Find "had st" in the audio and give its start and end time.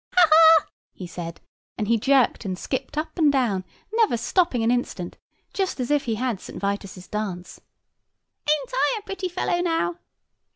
6.15-6.59